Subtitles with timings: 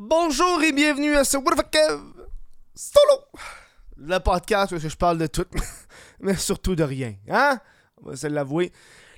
[0.00, 1.98] Bonjour et bienvenue à ce What Kev
[2.72, 3.24] Solo
[3.96, 5.44] Le podcast où je parle de tout,
[6.20, 7.58] mais surtout de rien, hein?
[7.96, 8.70] On va se l'avouer.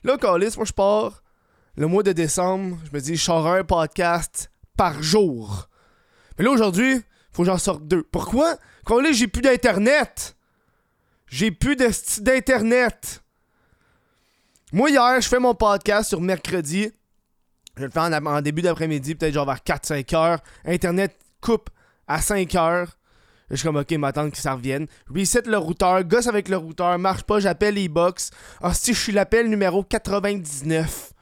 [0.04, 1.22] Là, Calis, moi je pars
[1.76, 5.68] le mois de décembre, je me dis, je sors un podcast par jour.
[6.38, 8.02] Mais là, aujourd'hui, faut que j'en sorte deux.
[8.02, 8.56] Pourquoi?
[8.86, 10.34] Calis, j'ai plus d'internet
[11.26, 13.22] J'ai plus d'internet
[14.72, 16.90] Moi, hier, je fais mon podcast sur mercredi.
[17.80, 20.38] Je le fais en, début d'après-midi, peut-être genre vers 4-5 heures.
[20.66, 21.70] Internet coupe
[22.06, 22.88] à 5 heures.
[23.48, 24.86] Je suis comme, ok, m'attendre que ça revienne.
[25.08, 28.32] Reset le routeur, gosse avec le routeur, marche pas, j'appelle e-box.
[28.60, 31.14] Ah, si je suis l'appel numéro 99.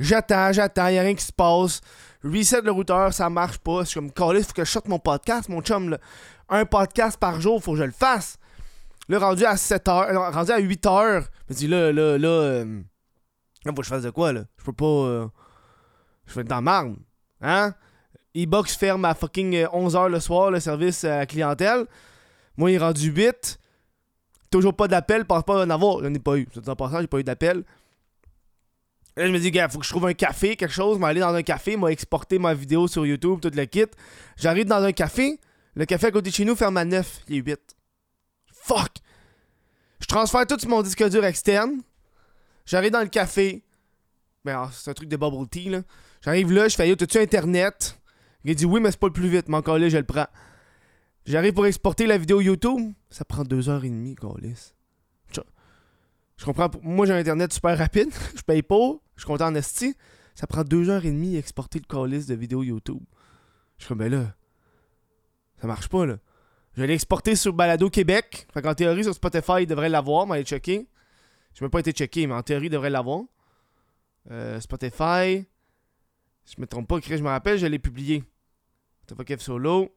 [0.00, 1.82] J'attends, j'attends, y'a rien qui se passe.
[2.24, 3.84] Reset le routeur, ça marche pas.
[3.84, 5.98] Je suis comme, il faut que je sorte mon podcast, mon chum.
[6.48, 8.38] Un podcast par jour, faut que je le fasse.
[9.10, 12.28] Là, rendu à 7 heures, rendu à 8 heures, je me dis, là, là, là.
[12.28, 12.80] Euh,
[13.64, 14.44] Là, faut que je fasse de quoi, là?
[14.58, 14.84] Je peux pas.
[14.84, 15.26] Euh,
[16.26, 16.96] je vais être dans marne.
[17.40, 17.74] Hein?
[18.36, 21.86] E-Box ferme à fucking 11h euh, le soir, le service à la clientèle.
[22.56, 23.58] Moi, il est rendu 8.
[24.50, 26.02] Toujours pas d'appel, pense pas en avoir.
[26.02, 26.48] J'en ai pas eu.
[26.66, 27.64] En passant, j'ai pas eu d'appel.
[29.16, 31.02] Là, je me dis, gars, faut que je trouve un café, quelque chose.
[31.02, 33.86] aller dans un café, m'a exporté ma vidéo sur YouTube, tout le kit.
[34.36, 35.38] J'arrive dans un café.
[35.74, 37.20] Le café à côté de chez nous ferme à 9.
[37.28, 37.60] Il est 8.
[38.52, 38.90] Fuck!
[40.00, 41.80] Je transfère tout mon disque dur externe.
[42.66, 43.64] J'arrive dans le café.
[44.44, 45.82] Ben, ah, c'est un truc de bubble tea, là.
[46.22, 48.00] J'arrive là, je fais Yo, t'as-tu Internet?
[48.44, 50.26] Il dit Oui, mais c'est pas le plus vite, mais encore là, je le prends.
[51.26, 52.92] J'arrive pour exporter la vidéo YouTube.
[53.10, 54.74] Ça prend deux heures et demie, Calis.
[56.36, 56.70] Je comprends.
[56.82, 58.10] Moi, j'ai un Internet super rapide.
[58.36, 58.92] je paye pas.
[59.16, 59.94] Je compte en esti.
[60.34, 63.02] Ça prend deux heures et demie exporter le calice de vidéo YouTube.
[63.78, 64.34] Je suis comme, ben là,
[65.60, 66.16] ça marche pas, là.
[66.74, 68.48] Je vais l'exporter sur Balado Québec.
[68.52, 70.88] Fait qu'en théorie, sur Spotify, il devrait l'avoir, mais aller checker.
[71.54, 73.22] Je n'ai pas été checké, mais en théorie, il devrait l'avoir.
[74.30, 75.46] Euh, Spotify.
[76.46, 78.24] Je me trompe pas, je me rappelle, je l'ai publié.
[79.06, 79.94] T'as pas Kev Solo.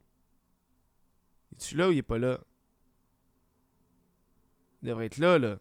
[1.54, 2.40] Es-tu là ou il est pas là?
[4.82, 5.60] Il devrait être là, là.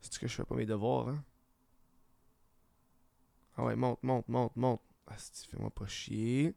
[0.00, 1.24] C'est que je fais pas mes devoirs, hein?
[3.56, 4.80] Ah ouais, monte, monte, monte, monte.
[5.06, 5.16] Ah,
[5.50, 6.54] fais-moi pas chier.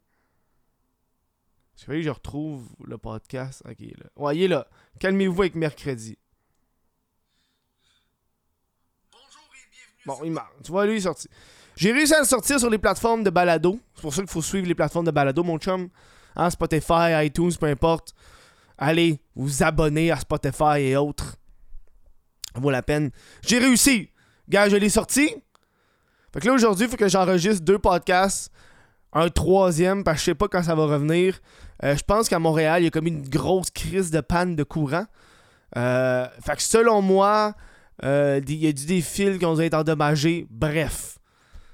[1.76, 3.64] J'ai fallu que je retrouve le podcast.
[3.66, 4.06] Ok, là.
[4.16, 4.68] Ouais, il est là.
[5.00, 6.18] Calmez-vous avec mercredi.
[10.06, 10.52] Bon, il marche.
[10.64, 11.28] Tu vois, lui, il est sorti.
[11.75, 13.80] J'ai réussi à le sortir sur les plateformes de balado.
[13.96, 15.90] C'est pour ça qu'il faut suivre les plateformes de balado, mon chum.
[16.36, 18.13] Hein, Spotify, iTunes, peu importe.
[18.78, 21.38] Allez, vous abonner à Spotify et autres.
[22.53, 23.12] Ça vaut la peine.
[23.46, 24.09] J'ai réussi.
[24.50, 25.36] Gars, je l'ai sorti.
[26.34, 28.52] Fait que là, aujourd'hui, il faut que j'enregistre deux podcasts.
[29.13, 31.40] Un troisième, parce que je sais pas quand ça va revenir.
[31.84, 34.63] Euh, je pense qu'à Montréal, il y a comme une grosse crise de panne de
[34.63, 35.06] courant.
[35.78, 37.53] Euh, fait que selon moi,
[38.04, 40.48] euh, il y a des fils qui ont été endommagés.
[40.50, 41.20] Bref.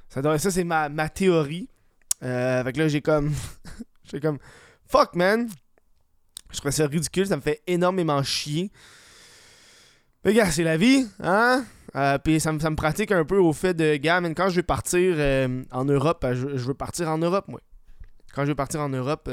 [0.10, 1.70] Ça, ça c'est ma, théorie.
[2.24, 3.32] Euh, fait que là, j'ai comme.
[4.12, 4.40] j'ai comme.
[4.88, 5.48] Fuck, man.
[6.52, 7.28] Je trouve ça ridicule.
[7.28, 8.72] Ça me fait énormément chier.
[10.26, 11.64] Mais gars, c'est la vie, hein?
[11.96, 14.64] Euh, puis ça, me pratique un peu au fait de, gars, mais quand je vais
[14.64, 15.16] partir
[15.72, 17.62] en Europe, je, veux partir en Europe, moi.
[18.36, 19.30] Quand je vais partir en Europe,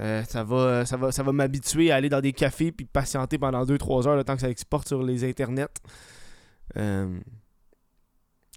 [0.00, 3.64] ça va, ça va, ça va m'habituer à aller dans des cafés puis patienter pendant
[3.64, 5.66] 2-3 heures le temps que ça exporte sur les internets.
[6.76, 7.18] Euh,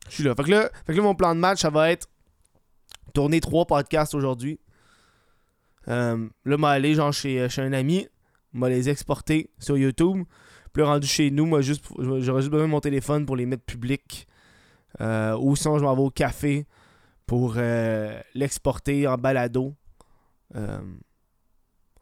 [0.07, 0.35] je suis là.
[0.35, 2.07] Fait que là, mon plan de match, ça va être
[3.13, 4.59] tourner 3 podcasts aujourd'hui.
[5.89, 8.07] Euh, là, m'a aller genre chez, chez un ami,
[8.53, 10.23] m'a les exporter sur YouTube.
[10.71, 14.27] Puis rendu chez nous, juste, j'aurais juste besoin de mon téléphone pour les mettre publics.
[14.99, 16.65] ou sinon, je m'en vais au café
[17.25, 17.55] pour
[18.33, 19.75] l'exporter en balado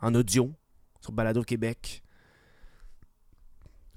[0.01, 0.51] en audio
[0.99, 2.03] sur Balado Québec.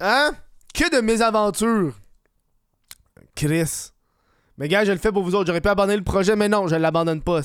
[0.01, 0.33] Hein?
[0.73, 1.95] Que de mésaventures!
[3.35, 3.91] Chris.
[4.59, 5.47] Mais gars, je le fais pour vous autres.
[5.47, 7.43] J'aurais pu abandonner le projet, mais non, je l'abandonne pas.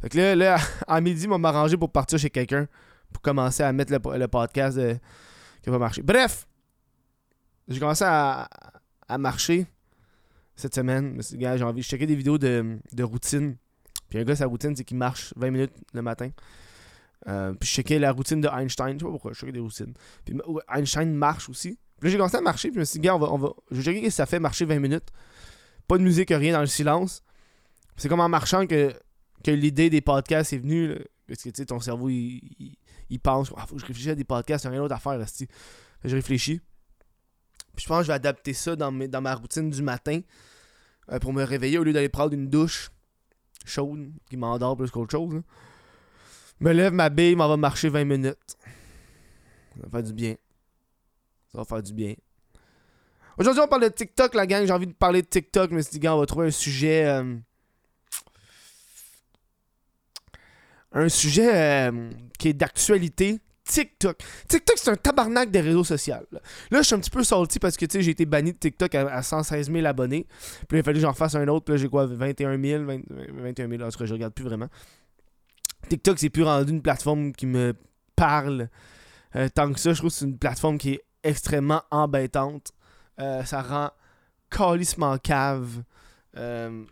[0.00, 2.66] Fait que là, là, à midi, m'a m'arranger pour partir chez quelqu'un
[3.12, 4.78] pour commencer à mettre le, podcast
[5.62, 6.02] qui va marcher.
[6.02, 6.46] Bref,
[7.68, 8.48] j'ai commencé à,
[9.18, 9.66] marcher
[10.54, 11.20] cette semaine.
[11.32, 13.56] Gars, j'ai envie de checker des vidéos de, de routine.
[14.08, 16.30] Puis un gars, sa routine, c'est qu'il marche 20 minutes le matin.
[17.28, 18.94] Euh, puis je checkais la routine de Einstein.
[18.94, 19.94] Je sais pas pourquoi, je checkais des routines.
[20.24, 20.34] Puis
[20.68, 21.78] Einstein marche aussi.
[21.98, 22.68] Puis là, j'ai commencé à marcher.
[22.68, 23.52] Puis je me suis dit, gars, on va, on va...
[23.70, 25.08] je checker que ça fait marcher 20 minutes.
[25.86, 27.22] Pas de musique, rien dans le silence.
[27.96, 28.94] C'est comme en marchant que,
[29.44, 30.96] que l'idée des podcasts est venue.
[31.26, 32.40] Parce que tu sais, ton cerveau, il,
[33.10, 34.98] il, pense, ah, faut que je réfléchisse à des podcasts, il a rien d'autre à
[34.98, 35.18] faire.
[35.18, 35.26] Là,
[36.04, 36.60] je réfléchis.
[37.76, 40.20] Puis je pense que je vais adapter ça dans, mes, dans ma routine du matin
[41.12, 42.90] euh, pour me réveiller au lieu d'aller prendre une douche
[43.64, 45.42] chaude qui m'endort plus qu'autre chose
[46.60, 48.56] me lève, m'habille, m'en va marcher 20 minutes.
[49.74, 50.34] Ça va faire du bien.
[51.52, 52.14] Ça va faire du bien.
[53.38, 54.66] Aujourd'hui, on parle de TikTok, la gang.
[54.66, 57.06] J'ai envie de parler de TikTok, mais c'est dit, on va trouver un sujet.
[57.06, 57.36] Euh,
[60.92, 63.40] un sujet euh, qui est d'actualité.
[63.64, 64.18] TikTok.
[64.48, 66.16] TikTok, c'est un tabarnak des réseaux sociaux.
[66.70, 69.06] Là, je suis un petit peu salty parce que j'ai été banni de TikTok à,
[69.14, 70.26] à 116 000 abonnés.
[70.68, 71.66] Puis il fallait que j'en fasse un autre.
[71.66, 73.82] Puis là, j'ai quoi 21 000 20 21 000.
[73.82, 74.66] En tout cas, je regarde plus vraiment.
[75.88, 77.74] TikTok, c'est plus rendu une plateforme qui me
[78.16, 78.68] parle
[79.36, 79.92] euh, tant que ça.
[79.92, 82.72] Je trouve que c'est une plateforme qui est extrêmement embêtante.
[83.20, 83.90] Euh, ça rend
[84.50, 85.82] calissement cave.
[86.36, 86.84] Euh,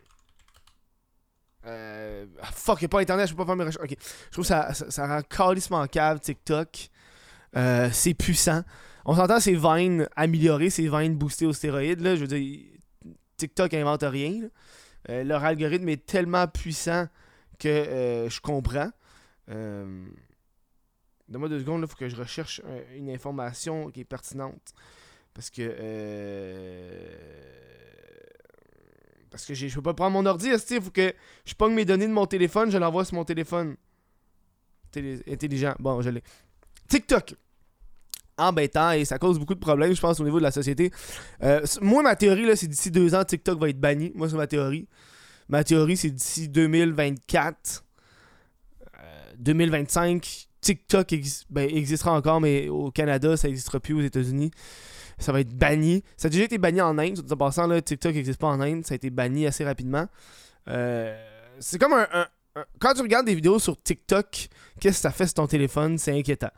[1.64, 3.84] ah, fuck, y'a pas internet, je peux pas faire mes recherches.
[3.84, 3.96] Ok.
[4.00, 6.88] Je trouve que ça, ça, ça rend calissement cave TikTok.
[7.92, 8.62] C'est puissant.
[9.04, 12.00] On s'entend, c'est Vine amélioré, c'est Vine boosté aux stéroïdes.
[12.00, 12.14] Là.
[12.14, 12.60] Je veux dire,
[13.36, 14.48] TikTok invente rien.
[15.08, 17.06] leur algorithme est tellement puissant
[17.58, 18.90] que euh, je comprends.
[19.50, 20.06] Euh,
[21.28, 22.62] Donne-moi deux secondes, il faut que je recherche
[22.96, 24.72] une information qui est pertinente.
[25.34, 25.62] Parce que.
[25.62, 27.16] euh,
[29.30, 31.12] Parce que je peux pas prendre mon ordi, il faut que
[31.44, 33.76] je pogne mes données de mon téléphone, je l'envoie sur mon téléphone.
[34.90, 35.74] Télé- intelligent.
[35.78, 36.22] Bon, je l'ai.
[36.88, 37.34] TikTok.
[38.38, 40.90] Embêtant et ça cause beaucoup de problèmes, je pense, au niveau de la société.
[41.82, 44.12] Moi, ma théorie, c'est d'ici deux ans, TikTok va être banni.
[44.14, 44.88] Moi, c'est ma théorie.
[45.48, 47.84] Ma théorie, c'est d'ici 2024,
[48.94, 51.14] euh, 2025, TikTok
[51.50, 54.50] ben, existera encore, mais au Canada, ça n'existera plus aux États-Unis.
[55.18, 56.04] Ça va être banni.
[56.16, 57.24] Ça a déjà été banni en Inde.
[57.30, 58.84] En passant, TikTok n'existe pas en Inde.
[58.86, 60.06] Ça a été banni assez rapidement.
[60.68, 61.16] Euh,
[61.58, 62.26] c'est comme un-
[62.78, 64.48] Quand tu regardes des vidéos sur TikTok,
[64.80, 65.96] qu'est-ce que ça fait sur ton téléphone?
[65.98, 66.50] C'est inquiétant.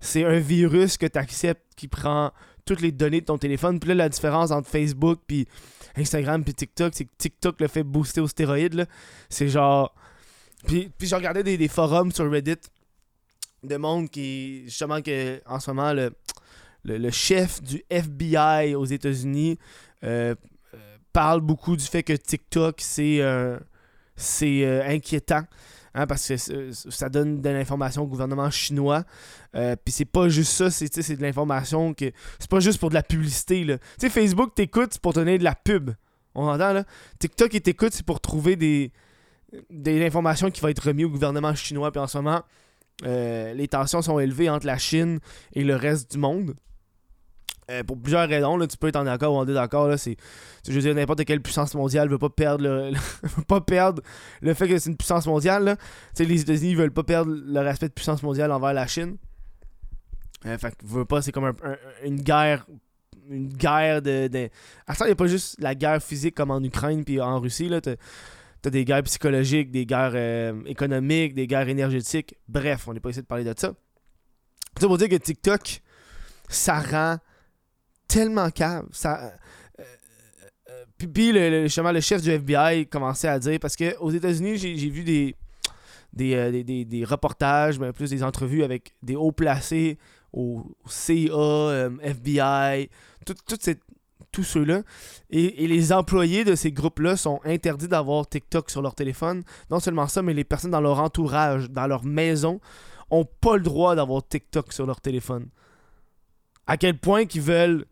[0.00, 2.32] C'est un virus que tu acceptes qui prend
[2.66, 3.80] toutes les données de ton téléphone.
[3.80, 5.48] Puis là, la différence entre Facebook puis
[5.96, 8.86] Instagram puis TikTok, c'est que TikTok le fait booster aux stéroïdes.
[9.30, 9.94] C'est genre.
[10.66, 12.56] Puis, puis je regardais des, forums sur Reddit
[13.62, 14.64] de monde qui.
[14.64, 16.12] Justement, que en ce moment, le,
[16.84, 19.58] le, chef du FBI aux États-Unis
[20.04, 20.34] euh,
[20.74, 23.20] euh, parle beaucoup du fait que TikTok, c'est.
[23.20, 23.58] euh,
[24.18, 25.42] c'est inquiétant.
[25.96, 29.02] Hein, parce que c'est- ça donne de l'information au gouvernement chinois.
[29.56, 32.12] Euh, Puis c'est pas juste ça, c'est de l'information que.
[32.38, 33.64] C'est pas juste pour de la publicité.
[33.66, 35.90] Tu sais, Facebook t'écoute, c'est pour donner de la pub.
[36.34, 36.84] On entend là?
[37.18, 38.92] TikTok, il t'écoute, c'est pour trouver des,
[39.70, 41.90] des informations qui vont être remises au gouvernement chinois.
[41.90, 42.42] Puis en ce moment,
[43.04, 45.18] euh, les tensions sont élevées entre la Chine
[45.54, 46.54] et le reste du monde.
[47.68, 49.88] Euh, pour plusieurs raisons, là, tu peux être en accord ou en désaccord.
[49.88, 50.16] Là, c'est,
[50.68, 52.92] je veux dire, n'importe quelle puissance mondiale veut pas perdre
[53.22, 54.02] veut pas perdre
[54.40, 55.64] le fait que c'est une puissance mondiale.
[55.64, 55.76] Là.
[56.18, 59.16] Les États-Unis veulent pas perdre leur aspect de puissance mondiale envers la Chine.
[60.44, 62.66] Euh, fait que, pas, c'est comme un- un- une guerre.
[63.28, 64.28] Une guerre de.
[64.86, 67.68] À il n'y a pas juste la guerre physique comme en Ukraine puis en Russie.
[67.68, 67.96] Là, t'as,
[68.70, 72.36] des guerres psychologiques, des guerres euh, économiques, des guerres énergétiques.
[72.48, 73.72] Bref, on n'est pas ici de parler de ça.
[74.80, 75.80] Ça pour dire que TikTok,
[76.48, 77.16] ça rend
[78.08, 78.86] tellement cave.
[78.92, 79.32] Ça.
[79.80, 79.82] euh,
[80.70, 84.10] euh, puis, puis le, le- le chef du FBI commençait à dire, parce que aux
[84.10, 85.34] États-Unis, j'ai vu des,
[86.12, 89.98] des, euh, des, des- reportages, mais plus des entrevues avec des hauts placés
[90.32, 92.88] au, CIA, euh, FBI,
[93.24, 93.78] tout, tout ces-
[94.32, 94.82] tous ceux-là.
[95.30, 99.42] Et, et les employés de ces groupes-là sont interdits d'avoir TikTok sur leur téléphone.
[99.70, 102.60] Non seulement ça, mais les personnes dans leur entourage, dans leur maison,
[103.10, 105.48] ont pas le droit d'avoir TikTok sur leur téléphone.
[106.66, 107.86] À quel point qu'ils veulent.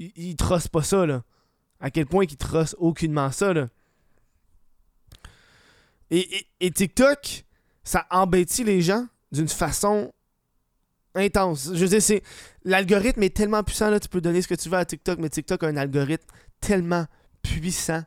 [0.00, 1.22] Ils, ils trossent pas ça, là.
[1.78, 3.68] À quel point qu'ils trossent aucunement ça, là.
[6.10, 7.44] Et, et- et TikTok,
[7.84, 10.12] ça embêtit les gens d'une façon
[11.14, 11.70] intense.
[11.72, 12.22] Je veux dire, c'est.
[12.64, 15.28] L'algorithme est tellement puissant, là, tu peux donner ce que tu veux à TikTok, mais
[15.30, 16.26] TikTok a un algorithme
[16.60, 17.06] tellement
[17.42, 18.02] puissant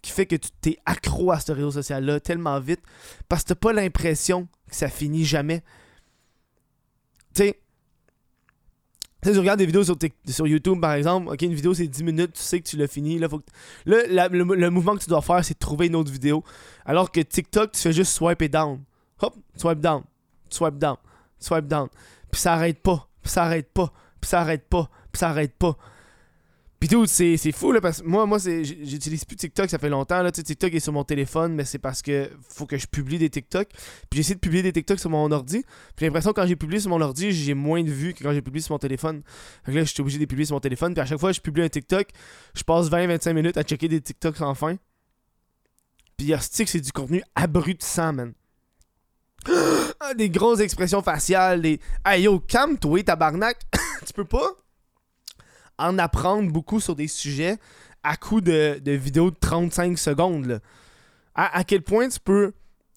[0.00, 2.80] qui fait que tu t'es accro à ce réseau social-là tellement vite
[3.28, 5.62] parce que t'as pas l'impression que ça finit jamais.
[7.34, 7.60] Tu sais,
[9.22, 9.96] tu regardes des vidéos sur,
[10.28, 11.28] sur YouTube, par exemple.
[11.28, 13.18] Ok, une vidéo, c'est 10 minutes, tu sais que tu l'as fini.
[13.18, 13.44] Là, faut que-
[13.86, 16.44] là, le, le mouvement que tu dois faire, c'est trouver une autre vidéo.
[16.84, 18.80] Alors que TikTok, tu fais juste swipe et down.
[19.20, 20.02] Hop, swipe down,
[20.48, 20.96] swipe down,
[21.40, 21.88] swipe down.
[22.30, 25.54] Puis ça arrête pas, puis ça arrête pas, puis ça arrête pas, puis ça arrête
[25.58, 25.76] pas.
[26.80, 30.22] Puis tout, c'est fou là, parce que moi, moi j'utilise plus TikTok, ça fait longtemps.
[30.22, 33.18] Là, Tu TikTok est sur mon téléphone, mais c'est parce que faut que je publie
[33.18, 33.68] des TikTok.
[34.08, 35.62] Puis j'essaie de publier des TikTok sur mon ordi.
[35.62, 38.22] Puis j'ai l'impression que quand j'ai publié sur mon ordi, j'ai moins de vues que
[38.22, 39.22] quand j'ai publié sur mon téléphone.
[39.64, 40.94] Fait que là, je suis obligé de publier sur mon téléphone.
[40.94, 42.08] Puis à chaque fois que je publie un TikTok,
[42.54, 44.76] je passe 20-25 minutes à checker des TikToks sans fin.
[46.16, 48.32] Puis stick, c'est du contenu abrutissant, man.
[50.00, 53.58] Ah, des grosses expressions faciales, des Hey yo, calme-toi, tabarnak.
[54.06, 54.54] tu peux pas?
[55.78, 57.58] En apprendre beaucoup sur des sujets
[58.02, 60.60] à coup de, vidéos de 35 secondes.
[61.34, 62.52] À, à quel point tu peux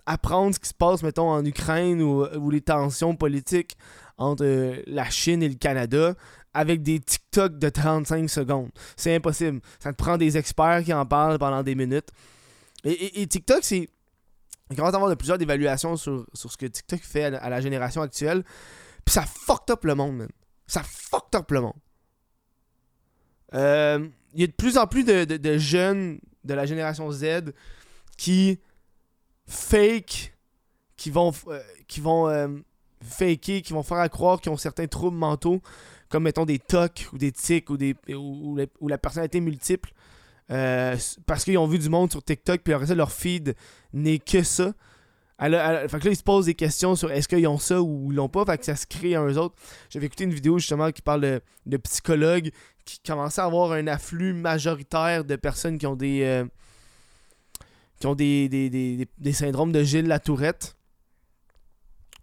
[0.05, 3.77] apprendre ce qui se passe, mettons, en Ukraine ou, les tensions politiques
[4.17, 6.15] entre euh, la Chine et le Canada
[6.53, 8.69] avec des TikTok de 35 secondes?
[8.95, 9.61] C'est impossible.
[9.79, 12.09] Ça te prend des experts qui en parlent pendant des minutes.
[12.83, 13.87] Et, TikTok, c'est
[14.71, 18.01] Il commence à avoir de plusieurs évaluations sur, ce que TikTok fait à, la génération
[18.01, 18.43] actuelle.
[19.05, 20.29] Puis ça fucked up le monde, man.
[20.65, 21.73] Ça fucked up le monde.
[23.53, 27.53] Euh, il y a de plus en plus de, jeunes de la génération Z
[28.17, 28.59] qui
[29.47, 30.33] fake,
[30.95, 32.47] qui vont, euh, qui vont euh,
[33.03, 35.61] faker, qui vont faire à croire qu'ils ont certains troubles mentaux,
[36.07, 39.91] comme mettons des tocs ou des tics ou, des, ou, la personnalité multiple.
[40.47, 43.55] parce qu'ils ont vu du monde sur TikTok, puis après leur feed
[43.91, 44.73] n'est que ça.
[45.39, 48.15] fait que là, ils se posent des questions sur est-ce qu'ils ont ça ou ils
[48.15, 49.55] l'ont pas, fait que ça se crée à eux autres.
[49.89, 52.51] J'avais écouté une vidéo justement qui parle de, de psychologues
[52.85, 56.23] qui commençait à avoir un afflux majoritaire de personnes qui ont des.
[56.23, 56.45] Euh,
[57.99, 60.75] qui ont des, des, syndromes de Gilles Latourette.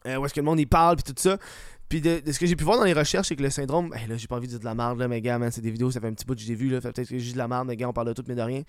[0.06, 1.38] Euh, où est-ce que le monde y parle, puis tout ça.
[1.88, 3.90] Puis de, ce que j'ai pu voir dans les recherches, c'est que le syndrome.
[3.90, 5.70] là, j'ai pas envie de dire de la merde, là, mais gars, man, c'est des
[5.70, 6.80] vidéos, ça fait un petit bout que j'ai vu, là.
[6.80, 8.42] Fait peut-être que j'ai de la merde, mais gars, on parle de tout, mais de
[8.42, 8.62] rien.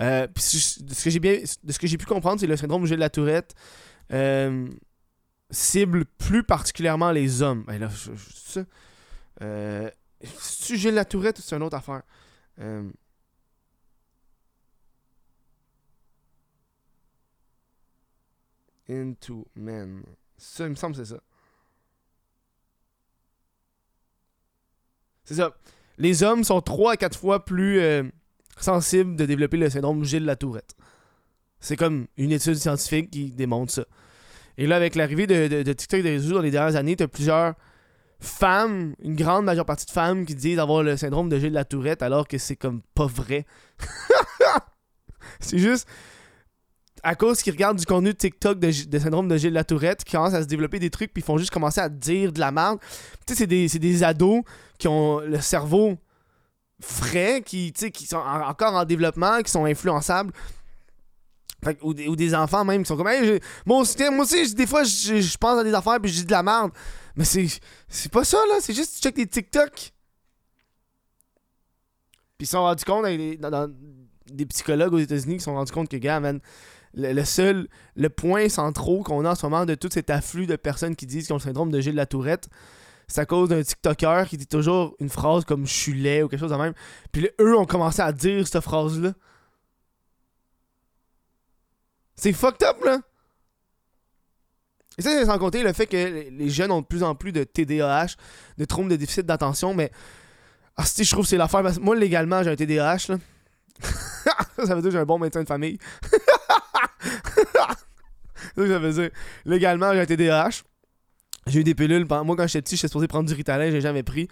[0.00, 0.44] Euh, puis
[0.82, 1.38] de ce que j'ai bien.
[1.64, 3.54] De ce que j'ai pu comprendre, c'est le syndrome de Gilles Latourette.
[4.12, 4.68] Euh,
[5.50, 7.64] cible plus particulièrement les hommes.
[7.68, 8.64] Là, je, ça.
[9.40, 9.90] Euh,
[10.70, 12.02] j'ai la tourette, c'est une autre affaire.
[12.60, 12.90] Euh...
[18.88, 20.02] Into men.
[20.38, 21.20] Ça, il me semble c'est ça.
[25.24, 25.54] C'est ça.
[25.98, 28.04] Les hommes sont 3 à 4 fois plus euh,
[28.58, 30.74] sensibles de développer le syndrome Gilles Latourette.
[31.60, 33.84] C'est comme une étude scientifique qui démontre ça.
[34.56, 37.02] Et là, avec l'arrivée de, de, TikTok et des réseaux dans les dernières années, tu
[37.02, 37.54] as plusieurs
[38.20, 41.64] femmes, une grande majeure partie de femmes qui disent avoir le syndrome de Gilles la
[41.64, 43.46] Tourette alors que c'est comme pas vrai.
[45.40, 45.86] c'est juste
[47.02, 50.12] à cause qu'ils regardent du contenu de TikTok de, syndrome de Gilles la Tourette, qui
[50.12, 52.50] commencent à se développer des trucs puis ils font juste commencer à dire de la
[52.50, 52.78] merde.
[53.26, 54.42] Tu sais, c'est des, des, ados
[54.78, 55.96] qui ont le cerveau
[56.80, 60.32] frais, qui, qui sont encore en développement, qui sont influençables.
[61.82, 63.08] ou, des, enfants même qui sont comme
[63.66, 66.32] moi aussi, moi aussi des fois je, pense à des affaires puis je dis de
[66.32, 66.70] la merde
[67.18, 67.48] mais c'est,
[67.88, 68.58] c'est pas ça, là.
[68.60, 69.72] C'est juste tu check des TikTok.
[69.72, 69.92] Puis
[72.38, 73.04] ils se sont rendus compte,
[73.40, 73.74] dans,
[74.26, 76.38] des psychologues aux États-Unis qui se sont rendus compte que, gars, man,
[76.94, 80.54] le, seul, le point central qu'on a en ce moment de tout cet afflux de
[80.54, 82.48] personnes qui disent qu'ils ont le syndrome de Gilles la Tourette,
[83.08, 86.28] c'est à cause d'un TikToker qui dit toujours une phrase comme je suis laid ou
[86.28, 86.74] quelque chose de même.
[87.10, 89.12] Puis eux ont commencé à dire cette phrase-là.
[92.14, 93.00] C'est fucked up, là.
[94.98, 97.32] Et ça, c'est sans compter le fait que les jeunes ont de plus en plus
[97.32, 98.16] de TDAH,
[98.58, 99.90] de troubles de déficit d'attention, mais.
[100.76, 101.62] Ah, si, je trouve que c'est l'affaire.
[101.80, 103.18] moi, légalement, j'ai un TDAH, là.
[104.64, 105.78] ça veut dire que j'ai un bon médecin de famille.
[108.56, 109.10] ça veut dire.
[109.44, 110.62] Légalement, j'ai un TDAH.
[111.46, 112.06] J'ai eu des pilules.
[112.08, 114.28] Moi, quand j'étais petit, j'étais supposé prendre du Ritalin, j'ai jamais pris.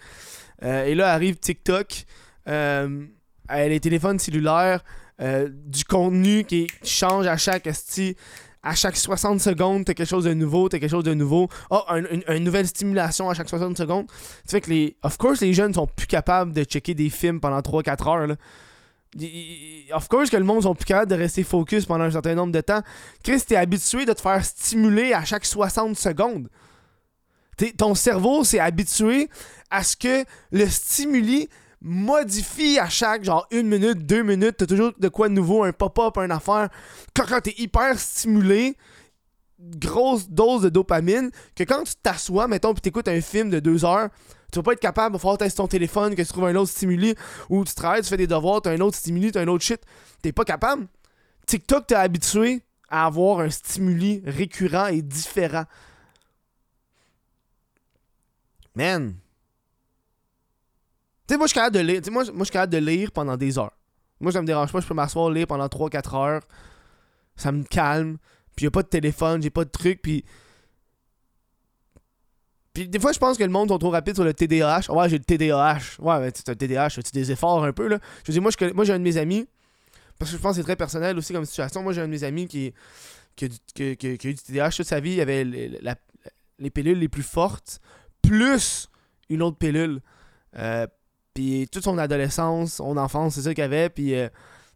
[0.63, 2.05] Euh, et là arrive TikTok.
[2.47, 3.05] Euh,
[3.49, 4.83] les téléphones cellulaires.
[5.19, 7.67] Euh, du contenu qui change à chaque
[8.67, 11.47] à chaque 60 secondes, t'as quelque chose de nouveau, t'as quelque chose de nouveau.
[11.69, 14.07] Oh, une, nouvelle stimulation à chaque 60 secondes.
[14.43, 14.97] Ça fait que les.
[15.03, 18.37] Of course, les jeunes sont plus capables de checker des films pendant 3-4 heures.
[19.93, 22.51] Of course que le monde sont plus capables de rester focus pendant un certain nombre
[22.51, 22.81] de temps.
[23.23, 26.49] Chris, t'es habitué de te faire stimuler à chaque 60 secondes.
[27.77, 29.29] ton cerveau s'est habitué
[29.69, 31.47] à ce que le stimuli
[31.87, 35.71] modifie à chaque genre une minute, deux minutes, t'as toujours de quoi de nouveau, un
[35.71, 36.69] pop-up, une affaire.
[37.15, 38.75] Quand, quand t'es hyper stimulé,
[39.59, 43.85] grosse dose de dopamine, que quand tu t'assois, mettons, pis t'écoutes un film de deux
[43.85, 44.09] heures,
[44.51, 46.71] tu vas pas être capable de faire tester ton téléphone, que tu trouves un autre
[46.71, 47.15] stimuli,
[47.49, 49.81] ou tu travailles, tu fais des devoirs, t'as un autre stimuli, t'as un autre shit.
[50.21, 50.87] T'es pas capable.
[51.45, 55.65] TikTok t'es habitué à avoir un stimuli récurrent et différent.
[58.75, 59.15] Man,
[61.27, 62.01] tu sais, moi, je suis capable de lire.
[62.09, 63.77] moi, moi je suis capable de lire pendant des heures.
[64.19, 64.79] Moi, ça me dérange pas.
[64.79, 66.41] Je peux m'asseoir, lire pendant 3-4 heures.
[67.35, 68.17] Ça me calme.
[68.55, 70.01] Puis, a pas de téléphone, j'ai pas de truc.
[70.01, 70.23] Puis.
[72.73, 74.89] Puis, des fois, je pense que le monde est trop rapide sur le TDAH.
[74.89, 75.99] Ouais, j'ai le TDAH.
[75.99, 77.99] Ouais, mais tu un TDAH, tu des efforts un peu, là?
[78.25, 79.47] Je dis, moi, moi j'ai un de mes amis.
[80.17, 81.83] Parce que je pense que c'est très personnel aussi comme situation.
[81.83, 82.73] Moi, j'ai un de mes amis qui,
[83.35, 83.47] qui, a,
[83.85, 85.13] eu du TDAH toute sa vie.
[85.13, 87.79] Il avait les, pilules les plus fortes,
[88.21, 88.89] plus
[89.29, 90.01] une autre pilule.
[90.55, 90.87] Euh,
[91.37, 93.89] puis toute son adolescence, son enfance, c'est ça qu'il avait.
[93.89, 94.27] Puis euh,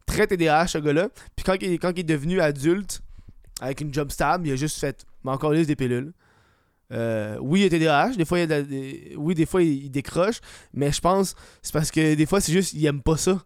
[0.05, 1.09] très TDAH, ce gars-là.
[1.35, 3.01] Puis quand, il, quand il est devenu adulte,
[3.61, 6.13] avec une job stable, il a juste fait, mais encore des pilules.
[6.91, 8.61] Euh, oui, il a TDAH, des fois, il a
[9.17, 10.39] oui, des fois, il, décroche,
[10.71, 13.41] mais je pense c'est parce que des fois, c'est juste, il aime pas ça.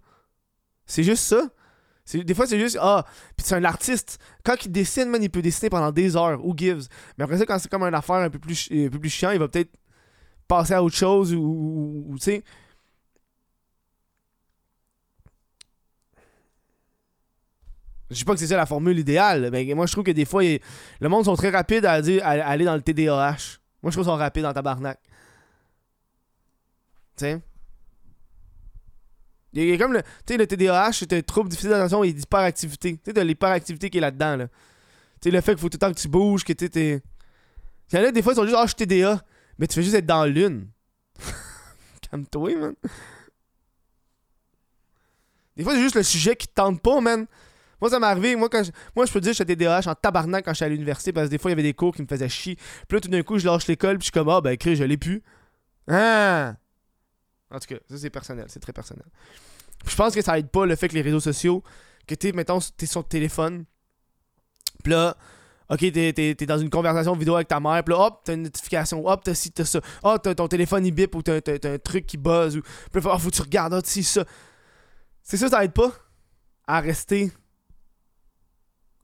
[0.86, 1.50] C'est juste ça.
[2.13, 3.05] Des fois, c'est juste, ah,
[3.38, 4.19] puis c'est un artiste.
[4.43, 6.88] Quand il dessine, man, il peut dessiner pendant des heures, ou gives?
[7.17, 9.31] Mais après ça, quand c'est comme une affaire un peu plus, un peu plus chiant,
[9.31, 9.72] il va peut-être
[10.50, 12.43] passer à autre chose, ou tu sais.
[18.10, 20.26] Je dis pas que c'est ça la formule idéale, mais moi je trouve que des
[20.26, 23.60] fois, le monde sont très rapides à, dire, à, aller dans le TDAH.
[23.82, 25.00] Moi je trouve qu'ils sont rapides dans tabarnak.
[27.18, 27.42] Tu sais?
[29.54, 30.02] Il y a comme le.
[30.28, 32.98] Le TDAH, c'est un trouble difficile d'attention et d'hyperactivité.
[32.98, 34.48] Tu sais, de l'hyperactivité qui est là-dedans, là.
[35.22, 37.02] Tu sais, le fait qu'il faut tout le temps que tu bouges, que tu t'es.
[37.92, 39.22] Il y en des fois, ils sont juste, ah, je suis TDA.
[39.58, 40.68] Mais tu fais juste être dans l'une.
[42.12, 42.76] Calme-toi, man.
[45.56, 47.26] Des fois, c'est juste le sujet qui te tente pas, man.
[47.82, 48.36] Moi, ça m'est arrivé.
[48.36, 48.72] Moi, quand je...
[48.96, 51.27] moi, je peux te dire que j'étais TDAH en tabarnak quand j'étais à l'université parce
[51.27, 52.55] que des fois, il y avait des cours qui me faisaient chier.
[52.55, 54.75] Puis là, tout d'un coup, je lâche l'école, puis je suis comme, ah, ben, écrit,
[54.75, 55.22] je l'ai plus.
[55.88, 56.55] Ah!
[57.51, 58.46] En tout cas, ça, c'est personnel.
[58.50, 59.05] C'est très personnel.
[59.84, 61.63] Puis je pense que ça aide pas le fait que les réseaux sociaux,
[62.08, 63.65] que t'es, mettons, t'es sur ton téléphone,
[64.84, 65.15] puis là,
[65.70, 68.34] ok, t'es, t'es- t'es dans une conversation vidéo avec ta mère, puis là, hop, t'as
[68.34, 71.41] une notification, hop, t'as ci, t'as ça, hop, t'as ton téléphone il bip ou t'as,
[71.41, 74.03] t'as- un truc qui buzz, ou puis là, oh, faut que tu regardes, ah, ci,
[74.03, 74.24] ça.
[75.24, 75.91] C'est ça, ça aide pas
[76.67, 77.32] à rester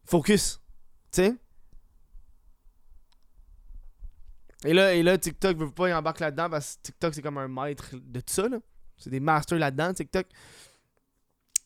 [0.05, 0.62] focus,
[1.12, 1.36] tu sais.
[4.63, 7.38] Et là, et là, TikTok veut pas y embarquer là-dedans parce que TikTok, c'est comme
[7.39, 8.48] un maître de tout ça.
[8.98, 10.27] C'est des masters là-dedans, TikTok.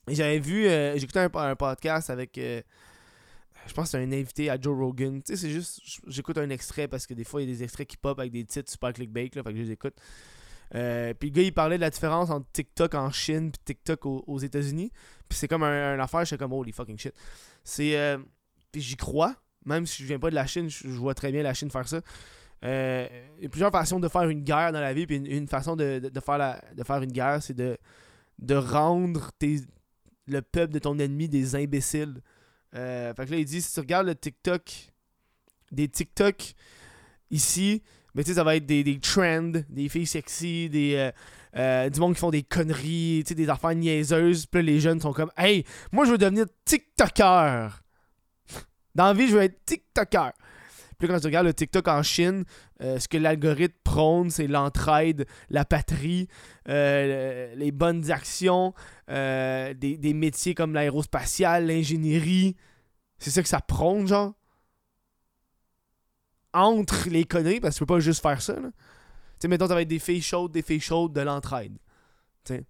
[0.08, 2.62] J'avais vu, euh, j'écoutais un, un podcast avec, euh,
[3.68, 5.22] je pense que c'est un invité à Joe Rogan.
[5.22, 7.64] Tu sais, c'est juste, j'écoute un extrait parce que des fois, il y a des
[7.64, 9.96] extraits qui pop avec des titres super clickbait, là, fait que je les écoute.
[10.74, 14.06] Euh, puis le gars, il parlait de la différence entre TikTok en Chine puis TikTok
[14.06, 14.92] aux, États-Unis.
[15.30, 17.14] Puis c'est comme un, affaire, j'étais comme, holy fucking shit.
[17.64, 18.18] C'est, euh,
[18.74, 21.44] j'y crois, même si je viens pas de la Chine, je, je vois très bien
[21.44, 22.02] la Chine faire ça.
[22.64, 23.08] Euh,
[23.38, 25.76] il y a plusieurs façons de faire une guerre dans la vie, puis une, façon
[25.76, 27.78] de, de- faire la, de faire une guerre, c'est de,
[28.40, 29.32] de rendre
[30.28, 32.22] le peuple de ton ennemi des imbéciles.
[32.72, 34.92] Fait que là, il dit, si tu regardes le TikTok,
[35.72, 36.56] des TikTok
[37.32, 37.84] ici,
[38.16, 41.12] mais tu sais, ça va être des, des trends, des filles sexy, des, euh,
[41.58, 44.46] euh, du monde qui font des conneries, tu sais, des affaires niaiseuses.
[44.46, 47.82] Puis là, les jeunes sont comme, hey, moi, je veux devenir TikToker.
[48.96, 50.32] Dans la vie, je veux être TikToker.
[50.98, 52.46] Puis quand tu regardes le TikTok en Chine,
[52.82, 56.30] euh, ce que l'algorithme prône, c'est l'entraide, la patrie,
[56.70, 58.74] euh, les bonnes actions,
[59.10, 62.56] des, des métiers comme l'aérospatiale, l'ingénierie.
[63.20, 64.34] C'est ça que ça prône, genre?
[66.56, 68.56] Entre les conneries, parce que tu peux pas juste faire ça.
[68.56, 68.62] Tu
[69.40, 71.78] sais, mettons, ça va être des filles chaudes, des filles chaudes, de l'entraide.
[72.46, 72.66] Tu sais.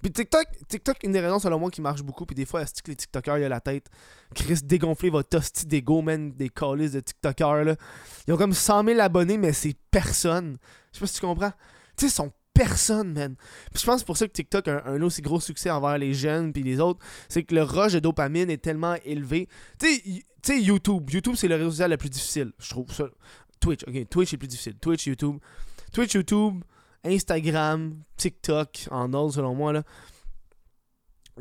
[0.00, 2.82] Puis TikTok, TikTok, une des raisons selon moi qui marche beaucoup, puis des fois, est
[2.82, 3.86] que les TikTokers, il a la tête.
[4.34, 7.76] Chris, dégonfler votre hostie d'ego, man, des calices de TikTokers, là.
[8.26, 10.56] Ils ont comme 100 000 abonnés, mais c'est personne.
[10.92, 11.50] Je sais pas si tu comprends.
[11.96, 13.36] Tu sais, ils sont personne, man.
[13.72, 16.52] Puis je pense pour ça que TikTok a un, aussi gros succès envers les jeunes
[16.52, 16.98] puis les autres.
[17.28, 19.48] C'est que le rush de dopamine est tellement élevé.
[19.78, 21.10] Tu sais, tu YouTube.
[21.10, 22.86] YouTube, c'est le réseau social le plus difficile, je trouve.
[23.60, 24.08] Twitch, ok.
[24.08, 24.78] Twitch est plus difficile.
[24.78, 25.38] Twitch, YouTube.
[25.92, 26.62] Twitch, YouTube,
[27.04, 29.82] Instagram, TikTok, en ordre selon moi, là.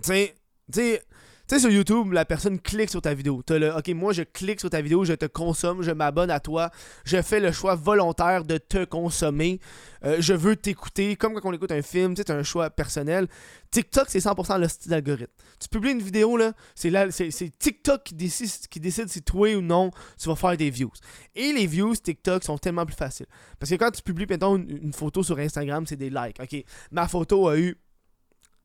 [0.04, 0.32] Tu
[0.72, 1.04] sais,
[1.48, 3.42] tu sais, tu sur YouTube, la personne clique sur ta vidéo.
[3.46, 6.40] T'as le, ok, moi je clique sur ta vidéo, je te consomme, je m'abonne à
[6.40, 6.72] toi,
[7.06, 9.60] je fais le choix volontaire de te consommer,
[10.06, 12.70] Euh, je veux t'écouter, comme quand on écoute un film, tu sais, c'est un choix
[12.70, 13.28] personnel.
[13.72, 15.32] TikTok, c'est 100% le style d'algorithme.
[15.60, 19.56] Tu publies une vidéo, là, c'est là- c'est TikTok qui décide, qui décide si toi
[19.56, 19.90] ou non
[20.22, 20.92] tu vas faire des views.
[21.34, 23.26] Et les views TikTok sont tellement plus faciles.
[23.60, 26.40] Parce que quand tu publies, mettons, une photo sur Instagram, c'est des likes.
[26.40, 27.76] Ok, ma photo a eu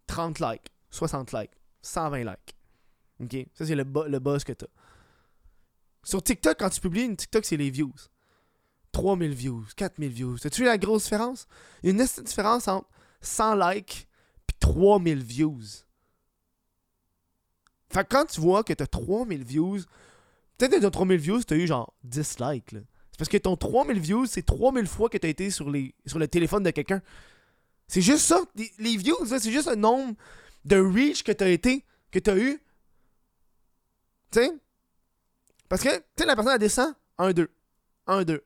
[0.07, 2.55] 30 likes, 60 likes, 120 likes.
[3.22, 4.66] Ok, ça c'est le, le buzz que t'as.
[6.04, 7.94] Sur TikTok, quand tu publies une TikTok, c'est les views.
[8.92, 10.38] 3000 views, 4000 views.
[10.38, 11.46] T'as-tu vu la grosse différence?
[11.82, 12.88] Il y a une différence entre
[13.22, 14.08] 100 likes
[14.46, 15.62] puis 3000 views.
[17.88, 19.80] Fait que quand tu vois que t'as 3000 views,
[20.58, 22.70] peut-être que dans 3000 views, t'as eu genre 10 likes.
[22.70, 26.18] C'est parce que ton 3000 views, c'est 3000 fois que t'as été sur, les, sur
[26.18, 27.02] le téléphone de quelqu'un.
[27.87, 28.40] C'est juste ça.
[28.78, 30.14] Les, views, c'est juste un nombre
[30.64, 32.58] de reach que t'as été, que t'as eu.
[34.33, 34.53] Tu sais?
[35.68, 37.51] Parce que, tu sais, la personne, elle descend 1, 2,
[38.07, 38.45] 1, 2,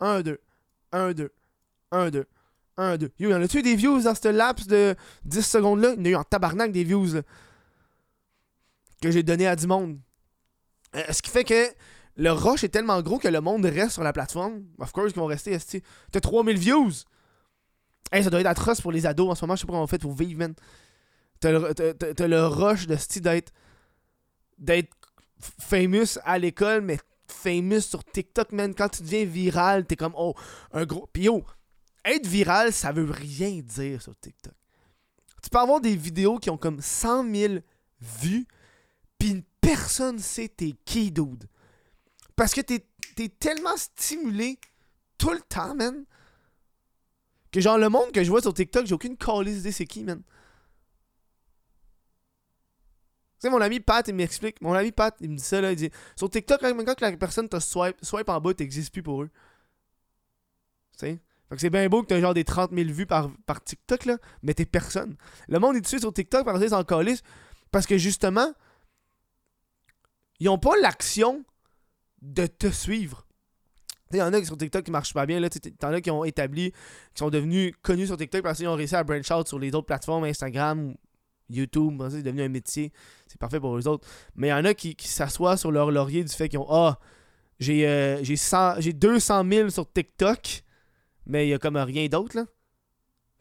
[0.00, 0.40] 1, 2,
[0.92, 1.32] 1, 2,
[1.90, 2.26] 1, 2,
[2.76, 3.12] 1, 2.
[3.18, 4.94] Yo, y a-tu des views dans ce laps de
[5.24, 5.94] 10 secondes-là?
[5.98, 7.22] Il y en a eu en tabarnak des views, là,
[9.02, 9.98] Que j'ai donné à du monde.
[10.96, 11.68] Euh, ce qui fait que
[12.16, 14.64] le rush est tellement gros que le monde reste sur la plateforme.
[14.78, 15.58] Of course, ils vont rester.
[16.12, 16.92] T'as 3000 views.
[18.12, 19.56] Hey, ça doit être atroce pour les ados en ce moment.
[19.56, 20.54] Je sais pas comment on fait pour vivre, man.
[21.40, 23.52] T'as le, le rush de style d'être
[24.56, 24.94] d'être
[25.60, 28.74] famous à l'école, mais famous sur TikTok, man.
[28.74, 30.34] Quand tu deviens viral, t'es comme, oh,
[30.72, 31.06] un gros.
[31.12, 31.44] Pis yo,
[32.04, 34.54] être viral, ça veut rien dire sur TikTok.
[35.42, 37.54] Tu peux avoir des vidéos qui ont comme 100 000
[38.00, 38.46] vues,
[39.18, 41.48] pis personne sait t'es qui, dude.
[42.36, 42.84] Parce que t'es
[43.18, 44.58] es tellement stimulé
[45.18, 46.04] tout le temps, man.
[47.52, 50.02] Que genre, le monde que je vois sur TikTok, j'ai aucune calice idée c'est qui,
[50.02, 50.22] man.
[53.33, 54.60] Tu sais, mon ami Pat, il m'explique.
[54.60, 55.72] Mon ami Pat, il me dit ça, là.
[55.72, 59.02] Il dit Sur TikTok, quand, quand la personne te swipe, swipe en bas, t'existes plus
[59.02, 59.30] pour eux.
[60.98, 61.20] Tu sais?
[61.48, 63.30] Fait que c'est bien beau que t'as genre des 30 000 vues par,
[63.64, 65.16] TikTok, là, mais t'es personne.
[65.48, 67.22] Le monde est dessus sur TikTok parce qu'ils s'en calissent.
[67.70, 68.52] Parce que justement,
[70.40, 71.44] ils ont pas l'action
[72.22, 73.26] de te suivre.
[74.12, 75.40] Il y en a qui sur TikTok qui marchent pas bien.
[75.78, 78.94] T'en as qui ont établi, qui sont devenus connus sur TikTok parce qu'ils ont réussi
[78.94, 80.94] à branch out sur les autres plateformes, Instagram,
[81.50, 82.02] YouTube.
[82.10, 82.92] C'est devenu un métier.
[83.26, 84.06] C'est parfait pour eux autres.
[84.36, 86.98] Mais il y en a qui, s'assoient sur leur laurier du fait qu'ils ont Ah,
[87.58, 90.62] j'ai euh, j'ai 200 000 sur TikTok,
[91.26, 92.36] mais il y a comme rien d'autre.
[92.36, 92.44] là.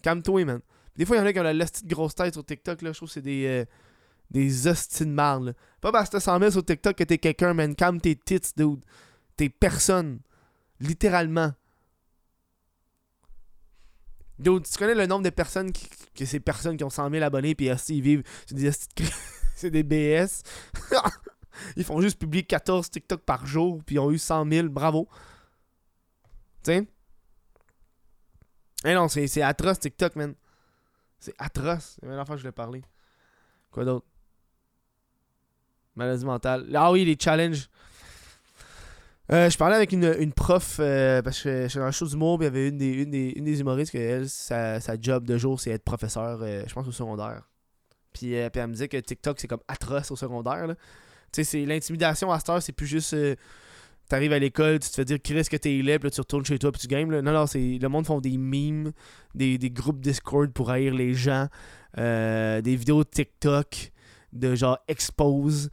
[0.02, 0.60] Calme-toi, man.
[0.96, 2.82] Des fois, il y en a qui ont la petite grosse tête sur TikTok.
[2.82, 2.92] Là.
[2.92, 3.46] Je trouve que c'est des.
[3.48, 3.66] Euh,
[4.34, 5.56] des hosties de marde.
[5.80, 7.76] Pas parce que t'as 100 000 sur TikTok que t'es quelqu'un, man.
[7.76, 8.84] Calme tes tits, dude.
[9.38, 10.20] T'es personne.
[10.80, 11.54] Littéralement.
[14.44, 17.56] Tu connais le nombre de personnes qui, que ces personnes qui ont 100 000 abonnés
[17.56, 18.72] puis ils vivent c'est des
[19.56, 20.44] c'est des BS.
[21.78, 25.08] ils font juste publier 14 TikTok par jour puis ils ont eu 100 000, bravo.
[26.64, 26.88] Tu
[28.86, 30.34] Eh non, c'est atroce TikTok, man.
[31.20, 31.98] C'est atroce.
[32.02, 32.82] La fois je l'ai parlé.
[33.72, 34.06] Quoi d'autre?
[35.96, 36.70] Maladie mentale.
[36.76, 37.70] Ah oui, les challenges.
[39.32, 42.44] Euh, je parlais avec une, prof euh, parce que suis dans un show d'humour, il
[42.44, 45.60] y avait une des, une des, une des humoristes que elle, sa, job de jour,
[45.60, 47.44] c'est être professeur, euh, je pense, au secondaire.
[48.12, 50.68] Puis, puis, elle me disait que TikTok, c'est comme atroce au secondaire.
[50.68, 50.76] Tu
[51.32, 53.16] sais, c'est l'intimidation à cette heure, c'est plus juste.
[54.10, 56.46] T'arrives à l'école, tu te fais dire Chris que t'es laid, puis là tu retournes
[56.46, 57.10] chez toi, puis tu games.
[57.10, 58.92] Non, non, c'est le monde font des memes,
[59.34, 61.48] des, des groupes Discord pour haïr les gens,
[61.96, 63.92] des vidéos TikTok
[64.34, 65.70] de genre expose.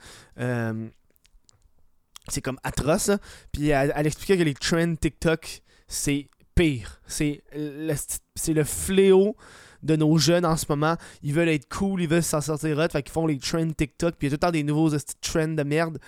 [2.33, 3.11] C'est comme atroce.
[3.53, 7.01] Puis elle, expliquait que les trends TikTok, c'est pire.
[7.07, 7.95] C'est le,
[8.53, 9.37] le fléau
[9.83, 10.97] de nos jeunes en ce moment.
[11.23, 14.17] Ils veulent être cool, ils veulent s'en sortir hot, fait qu'ils font les trends TikTok.
[14.17, 14.91] Puis il y a tout le temps des nouveaux
[15.21, 15.99] trends de merde.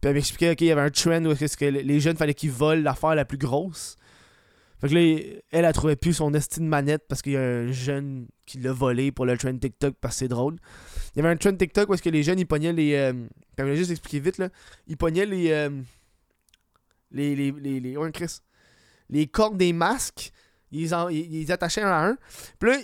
[0.00, 2.82] Puis elle m'expliquait qu'il y avait un trend où que les jeunes fallait qu'ils volent
[2.82, 3.96] l'affaire la plus grosse.
[4.80, 7.72] Fait que là, elle, a trouvé plus son estime manette parce qu'il y a un
[7.72, 10.56] jeune qui l'a volé pour le trend TikTok parce que c'est drôle.
[11.18, 12.94] Il y avait un trend TikTok où est-ce que les jeunes ils pognaient les.
[12.94, 13.12] Euh,
[13.58, 14.50] je juste expliquer vite là.
[14.86, 15.50] Ils pognaient les.
[15.50, 15.68] Euh,
[17.10, 17.34] les.
[17.34, 17.50] Les.
[17.50, 17.96] Les.
[18.12, 18.38] Chris.
[19.10, 20.30] Les cordes des masques.
[20.70, 22.18] Ils, ils, attachaient un à un.
[22.60, 22.78] Puis là,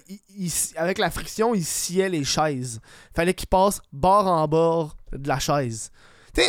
[0.83, 2.81] avec la friction, ils sciaient les chaises.
[3.15, 5.93] Fallait qu'ils passent bord en bord de la chaise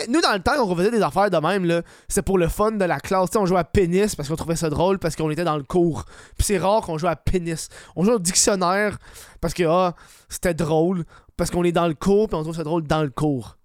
[0.07, 1.81] nous, dans le temps, on refaisait des affaires de même, là.
[2.07, 3.29] C'est pour le fun de la classe.
[3.35, 6.05] on jouait à pénis parce qu'on trouvait ça drôle parce qu'on était dans le cours.
[6.37, 7.69] Puis c'est rare qu'on joue à pénis.
[7.95, 8.97] On joue au dictionnaire
[9.41, 9.95] parce que, ah,
[10.27, 11.05] c'était drôle.
[11.37, 13.57] Parce qu'on est dans le cours puis on trouve ça drôle dans le cours.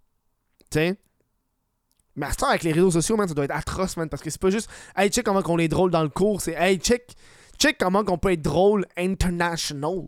[0.70, 0.96] Tu
[2.16, 4.08] Mais à ce temps, avec les réseaux sociaux, man, ça doit être atroce, man.
[4.08, 6.40] Parce que c'est pas juste, hey, check comment on est drôle dans le cours.
[6.40, 7.14] C'est, hey, check,
[7.58, 10.06] check comment on peut être drôle international.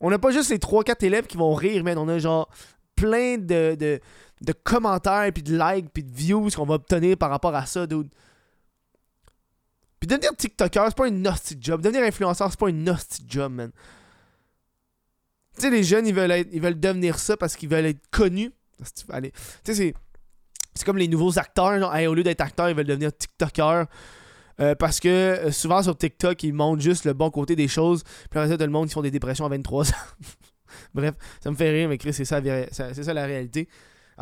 [0.00, 1.96] On n'a pas juste les 3-4 élèves qui vont rire, man.
[1.98, 2.48] On a genre
[2.96, 4.00] plein de, de,
[4.40, 7.86] de commentaires, puis de likes, puis de views qu'on va obtenir par rapport à ça,
[7.86, 8.08] dude.
[10.00, 11.80] Puis devenir TikToker, c'est pas une nasty job.
[11.80, 13.70] Devenir influenceur, c'est pas une nasty job, man.
[15.56, 18.50] Tu sais, les jeunes, ils veulent, ils veulent devenir ça parce qu'ils veulent être connus.
[18.94, 19.04] Tu
[19.64, 19.94] sais, c'est.
[20.74, 23.84] C'est comme les nouveaux acteurs, genre, au lieu d'être acteurs, ils veulent devenir TikTokers.
[24.60, 28.04] Euh, parce que euh, souvent sur TikTok, ils montrent juste le bon côté des choses.
[28.04, 29.94] Puis après ça, tout le monde qui font des dépressions à 23 ans.
[30.94, 33.68] Bref, ça me fait rire, mais Chris, c'est ça, c'est ça la réalité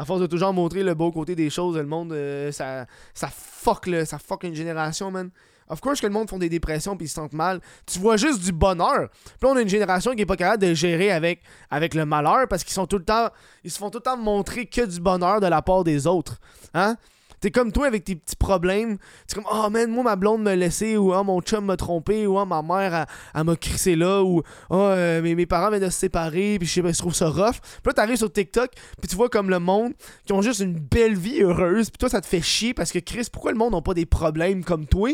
[0.00, 3.28] à force de toujours montrer le beau côté des choses, le monde, euh, ça, ça
[3.28, 5.30] fuck, le, ça fuck une génération, man.
[5.70, 7.60] Of course que le monde font des dépressions puis ils se sentent mal.
[7.86, 9.08] Tu vois juste du bonheur.
[9.40, 12.48] Puis on a une génération qui est pas capable de gérer avec, avec le malheur
[12.48, 13.28] parce qu'ils sont tout le temps.
[13.64, 16.38] Ils se font tout le temps montrer que du bonheur de la part des autres.
[16.74, 16.96] Hein?
[17.40, 18.98] T'es comme toi avec tes petits problèmes.
[19.26, 22.26] C'est comme, oh man, moi ma blonde m'a laissé, ou oh, mon chum m'a trompé,
[22.26, 25.88] ou oh, ma mère, elle, m'a crissé là, ou oh, mes, mes, parents viennent de
[25.88, 27.60] se séparer, puis je sais pas, je trouve ça rough.
[27.60, 29.94] Puis là, t'arrives sur TikTok, puis tu vois comme le monde
[30.26, 32.98] qui ont juste une belle vie heureuse, puis toi, ça te fait chier parce que
[32.98, 35.10] Chris, pourquoi le monde n'a pas des problèmes comme toi?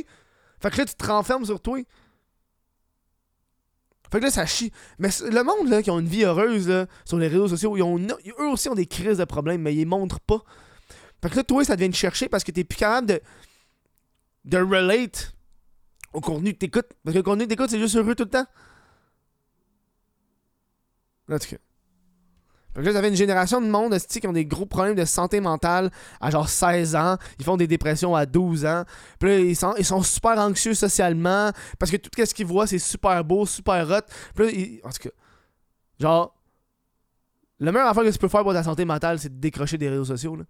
[0.61, 1.79] Fait que là, tu te renfermes sur toi.
[4.11, 4.73] Fait que là, ça chie.
[4.99, 7.83] Mais le monde là, qui ont une vie heureuse là, sur les réseaux sociaux, ils
[7.83, 10.43] ont, eux aussi ont des crises de problèmes, mais ils montrent pas.
[11.23, 13.21] Fait que là, toi, ça devient te chercher parce que t'es plus capable de,
[14.45, 15.35] de relate
[16.13, 16.89] au contenu que t'écoutes.
[17.05, 18.47] Parce que le contenu que t'écoutes, c'est juste heureux tout le temps.
[21.29, 21.57] En tout cas.
[22.77, 25.41] Fait que là, t'avais une génération de monde qui ont des gros problèmes de santé
[25.41, 27.17] mentale à genre 16 ans.
[27.39, 28.85] Ils font des dépressions à 12 ans.
[29.19, 32.67] Puis là, ils sont, ils sont super anxieux socialement parce que tout ce qu'ils voient,
[32.67, 34.03] c'est super beau, super hot.
[34.35, 35.15] Puis là, en tout cas,
[35.99, 36.35] genre,
[37.61, 39.89] la meilleure affaire que tu peux faire pour ta santé mentale, c'est de décrocher des
[39.89, 40.37] réseaux sociaux.
[40.37, 40.45] Là.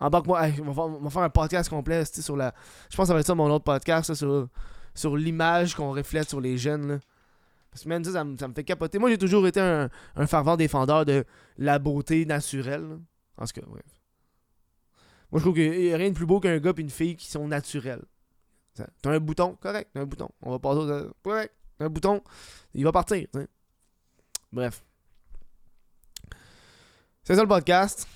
[0.00, 2.54] En banque, moi, on, va faire, un podcast complet sur la.
[2.88, 4.48] Je pense que ça va être ça mon autre podcast sur,
[4.94, 6.98] sur l'image qu'on reflète sur les jeunes.
[7.72, 8.98] Parce que, man, ça, ça, me, fait capoter.
[8.98, 9.88] Moi, j'ai toujours été un,
[10.26, 11.24] fervent défendeur de
[11.56, 12.98] la beauté naturelle.
[13.38, 13.82] En tout cas, bref.
[15.30, 17.16] Moi, je trouve qu'il n'y a rien de plus beau qu'un gars et une fille
[17.16, 18.02] qui sont naturels.
[18.74, 20.28] T'as un bouton, correct, t'as un bouton.
[20.42, 21.12] On va passer au.
[21.22, 22.22] Correct, t'as un bouton,
[22.74, 23.26] il va partir.
[24.52, 24.84] Bref.
[27.24, 28.06] C'est ça le podcast.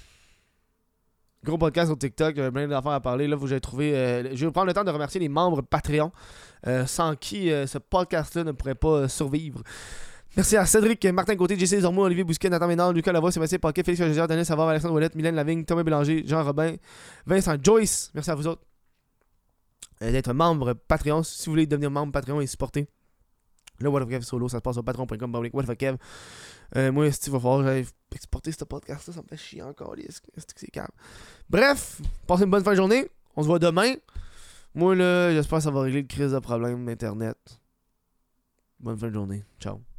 [1.46, 3.28] Gros podcast sur TikTok, plein d'affaires à parler.
[3.28, 3.94] Là, que j'aille trouver.
[3.94, 6.11] euh, je vais prendre le temps de remercier les membres Patreon,
[6.66, 9.62] euh, sans qui euh, ce podcast-là ne pourrait pas survivre.
[10.37, 13.85] Merci à Cédric, Martin Côté, JC Zormo, Olivier Bousquet, Nathan Ménard, Lucas Lavoie, Sébastien Paquet,
[13.85, 16.74] Félix Gézard, Denis Savard, Alexandre Ouellette, Mylène Lavigne, Thomas Bélanger, Jean Robin,
[17.26, 18.11] Vincent Joyce.
[18.12, 18.62] Merci à vous autres
[20.00, 21.22] d'être membre Patreon.
[21.22, 22.88] Si vous voulez devenir membre Patreon et supporter
[23.80, 25.48] le What of solo, ça se passe sur patreon.com.
[25.52, 25.96] What of Kev.
[26.76, 27.82] Euh, moi, il va falloir
[28.14, 29.94] exporter ce podcast-là, ça me fait chier encore.
[29.94, 30.02] Que
[30.56, 30.88] c'est calme?
[31.48, 33.06] Bref, passez une bonne fin de journée.
[33.36, 33.94] On se voit demain.
[34.74, 37.60] Moi, là, j'espère que ça va régler le crise de problème d'Internet.
[38.78, 39.44] Bonne fin de journée.
[39.58, 39.95] Ciao.